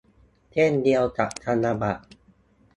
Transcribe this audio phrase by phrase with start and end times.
[0.53, 2.03] เช่นเดียวกับธนบัตร